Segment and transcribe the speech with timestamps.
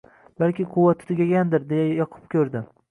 [0.43, 2.67] Balki quvvati tugagandir, deya yoqib ko`rdi